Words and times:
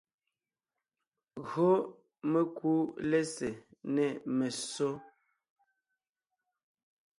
Gÿo 1.49 1.69
mekú 2.31 2.71
lɛ́sè 3.09 3.49
nê 3.93 4.07
messó, 4.37 4.89